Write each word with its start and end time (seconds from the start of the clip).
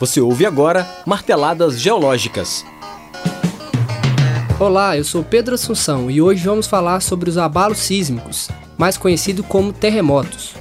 Você 0.00 0.20
ouve 0.20 0.44
agora 0.44 0.86
Marteladas 1.06 1.80
Geológicas. 1.80 2.64
Olá, 4.58 4.96
eu 4.96 5.04
sou 5.04 5.22
Pedro 5.22 5.54
Assunção 5.54 6.10
e 6.10 6.20
hoje 6.20 6.44
vamos 6.44 6.66
falar 6.66 7.00
sobre 7.00 7.30
os 7.30 7.38
abalos 7.38 7.78
sísmicos, 7.78 8.48
mais 8.76 8.96
conhecidos 8.96 9.46
como 9.46 9.72
terremotos. 9.72 10.54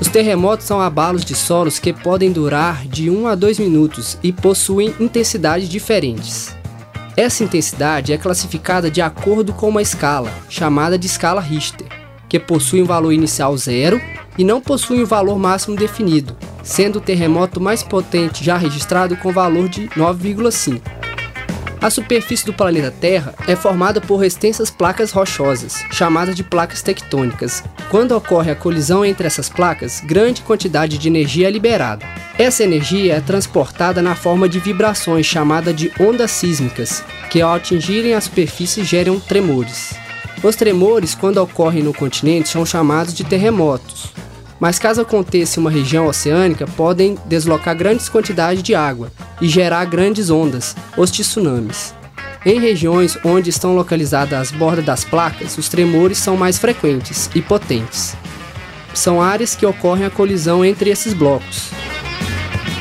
Os 0.00 0.08
terremotos 0.08 0.66
são 0.66 0.80
abalos 0.80 1.24
de 1.24 1.34
solos 1.34 1.78
que 1.78 1.92
podem 1.92 2.30
durar 2.30 2.86
de 2.86 3.10
1 3.10 3.26
a 3.26 3.34
2 3.34 3.58
minutos 3.58 4.18
e 4.22 4.32
possuem 4.32 4.94
intensidades 5.00 5.68
diferentes. 5.68 6.54
Essa 7.16 7.42
intensidade 7.42 8.12
é 8.12 8.18
classificada 8.18 8.90
de 8.90 9.00
acordo 9.00 9.52
com 9.52 9.68
uma 9.68 9.82
escala, 9.82 10.30
chamada 10.48 10.98
de 10.98 11.06
escala 11.06 11.40
Richter, 11.40 11.86
que 12.28 12.38
possui 12.38 12.82
um 12.82 12.86
valor 12.86 13.12
inicial 13.12 13.56
zero 13.56 14.00
e 14.38 14.44
não 14.44 14.60
possui 14.60 15.02
um 15.02 15.06
valor 15.06 15.38
máximo 15.38 15.76
definido, 15.76 16.36
sendo 16.62 16.96
o 16.96 17.00
terremoto 17.00 17.60
mais 17.60 17.82
potente 17.82 18.44
já 18.44 18.56
registrado 18.56 19.16
com 19.16 19.32
valor 19.32 19.68
de 19.68 19.88
9,5. 19.88 20.80
A 21.80 21.88
superfície 21.88 22.44
do 22.44 22.52
planeta 22.52 22.90
Terra 22.90 23.34
é 23.48 23.56
formada 23.56 24.02
por 24.02 24.22
extensas 24.22 24.70
placas 24.70 25.12
rochosas, 25.12 25.82
chamadas 25.90 26.36
de 26.36 26.44
placas 26.44 26.82
tectônicas. 26.82 27.64
Quando 27.90 28.12
ocorre 28.12 28.50
a 28.50 28.54
colisão 28.54 29.02
entre 29.02 29.26
essas 29.26 29.48
placas, 29.48 30.02
grande 30.04 30.42
quantidade 30.42 30.98
de 30.98 31.08
energia 31.08 31.48
é 31.48 31.50
liberada. 31.50 32.04
Essa 32.38 32.64
energia 32.64 33.14
é 33.14 33.20
transportada 33.20 34.02
na 34.02 34.14
forma 34.14 34.46
de 34.46 34.60
vibrações 34.60 35.24
chamadas 35.24 35.74
de 35.74 35.90
ondas 35.98 36.30
sísmicas, 36.32 37.02
que 37.30 37.40
ao 37.40 37.54
atingirem 37.54 38.12
a 38.12 38.20
superfície 38.20 38.84
geram 38.84 39.18
tremores. 39.18 39.94
Os 40.42 40.56
tremores, 40.56 41.14
quando 41.14 41.38
ocorrem 41.38 41.82
no 41.82 41.94
continente, 41.94 42.50
são 42.50 42.66
chamados 42.66 43.14
de 43.14 43.24
terremotos 43.24 44.10
mas 44.60 44.78
caso 44.78 45.00
aconteça 45.00 45.58
em 45.58 45.62
uma 45.62 45.70
região 45.70 46.06
oceânica, 46.06 46.66
podem 46.76 47.16
deslocar 47.24 47.74
grandes 47.74 48.10
quantidades 48.10 48.62
de 48.62 48.74
água 48.74 49.10
e 49.40 49.48
gerar 49.48 49.86
grandes 49.86 50.28
ondas, 50.28 50.76
os 50.96 51.10
tsunamis. 51.10 51.94
Em 52.44 52.60
regiões 52.60 53.18
onde 53.24 53.50
estão 53.50 53.74
localizadas 53.74 54.38
as 54.38 54.50
bordas 54.50 54.84
das 54.84 55.04
placas, 55.04 55.56
os 55.58 55.68
tremores 55.68 56.18
são 56.18 56.36
mais 56.36 56.58
frequentes 56.58 57.30
e 57.34 57.40
potentes. 57.40 58.14
São 58.94 59.20
áreas 59.20 59.54
que 59.54 59.66
ocorrem 59.66 60.04
a 60.04 60.10
colisão 60.10 60.64
entre 60.64 60.90
esses 60.90 61.14
blocos. 61.14 61.70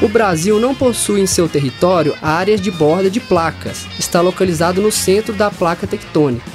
O 0.02 0.08
Brasil 0.08 0.60
não 0.60 0.74
possui 0.74 1.20
em 1.20 1.28
seu 1.28 1.50
território 1.50 2.16
áreas 2.22 2.62
de 2.62 2.72
borda 2.72 3.10
de 3.10 3.20
placas, 3.20 3.86
está 3.98 4.22
localizado 4.22 4.82
no 4.82 4.92
centro 4.92 5.34
da 5.34 5.52
placa 5.52 5.86
tectônica. 5.86 6.50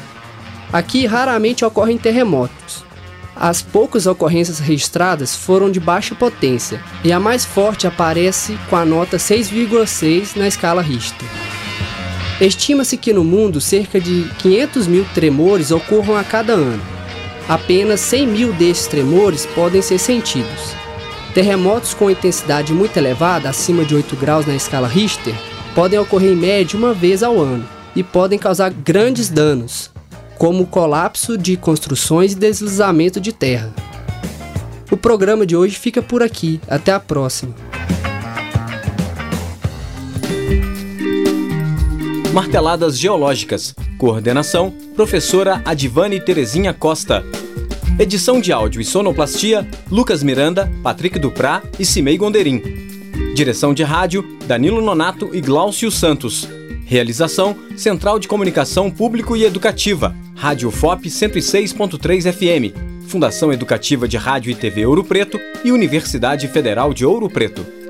Aqui 0.73 1.07
raramente 1.07 1.65
ocorrem 1.65 1.99
terremotos. 1.99 2.85
As 3.37 3.61
poucas 3.61 4.07
ocorrências 4.07 4.61
registradas 4.61 5.35
foram 5.35 5.71
de 5.71 5.81
baixa 5.81 6.15
potência, 6.15 6.81
e 7.03 7.13
a 7.13 7.19
mais 7.19 7.45
forte 7.45 7.87
aparece 7.87 8.57
com 8.71 8.77
a 8.77 8.85
nota 8.85 9.17
6,6 9.17 10.37
na 10.37 10.47
escala 10.47 10.81
Richter. 10.81 11.29
Estima-se 12.41 12.97
que 12.97 13.13
no 13.13 13.25
mundo 13.25 13.61
cerca 13.61 14.01
de 14.01 14.29
500 14.39 14.87
mil 14.87 15.05
tremores 15.15 15.71
ocorram 15.71 16.17
a 16.17 16.23
cada 16.23 16.53
ano. 16.53 16.83
Apenas 17.49 18.01
100 18.01 18.27
mil 18.27 18.53
desses 18.53 18.87
tremores 18.87 19.47
podem 19.47 19.83
ser 19.83 19.99
sentidos. 19.99 20.75
Terremotos 21.35 21.93
com 21.95 22.11
intensidade 22.11 22.73
muito 22.73 22.97
elevada, 22.97 23.49
acima 23.49 23.85
de 23.85 23.95
8 23.95 24.17
graus 24.17 24.47
na 24.47 24.55
escala 24.55 24.87
Richter, 24.87 25.35
podem 25.75 25.99
ocorrer 25.99 26.33
em 26.33 26.37
média 26.37 26.79
uma 26.79 26.95
vez 26.95 27.23
ao 27.23 27.41
ano 27.41 27.69
e 27.95 28.03
podem 28.03 28.39
causar 28.39 28.71
grandes 28.71 29.29
danos, 29.29 29.91
como 30.39 30.67
colapso 30.67 31.39
de 31.39 31.57
construções 31.57 32.33
e 32.33 32.37
deslizamento 32.37 33.21
de 33.21 33.33
terra. 33.33 33.73
O 34.91 34.97
programa 34.97 35.47
de 35.47 35.57
hoje 35.57 35.77
fica 35.77 36.03
por 36.03 36.23
aqui. 36.23 36.61
Até 36.69 36.93
a 36.93 37.01
próxima. 37.01 37.55
Marteladas 42.33 42.99
Geológicas. 42.99 43.75
Coordenação: 43.99 44.73
Professora 44.95 45.63
Adivane 45.65 46.21
Terezinha 46.21 46.75
Costa. 46.75 47.25
Edição 47.99 48.41
de 48.41 48.53
áudio 48.53 48.81
e 48.81 48.85
sonoplastia: 48.85 49.67
Lucas 49.91 50.23
Miranda, 50.23 50.71
Patrick 50.83 51.19
Duprá 51.19 51.63
e 51.79 51.85
Cimei 51.85 52.19
Gonderim. 52.19 52.61
Direção 53.35 53.73
de 53.73 53.83
rádio: 53.83 54.37
Danilo 54.47 54.83
Nonato 54.83 55.31
e 55.33 55.41
Glaucio 55.41 55.91
Santos. 55.91 56.49
Realização: 56.85 57.57
Central 57.77 58.19
de 58.19 58.29
Comunicação 58.29 58.91
Público 58.91 59.37
e 59.37 59.45
Educativa, 59.45 60.15
Rádio 60.35 60.71
FOP 60.71 61.09
106.3 61.09 62.33
FM, 62.33 63.07
Fundação 63.09 63.53
Educativa 63.53 64.07
de 64.07 64.17
Rádio 64.17 64.51
e 64.51 64.55
TV 64.55 64.87
Ouro 64.87 65.05
Preto 65.05 65.41
e 65.65 65.73
Universidade 65.73 66.49
Federal 66.49 66.93
de 66.93 67.05
Ouro 67.05 67.29
Preto. 67.29 67.84